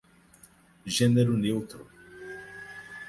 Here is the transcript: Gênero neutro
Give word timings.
Gênero 0.95 1.37
neutro 1.37 1.87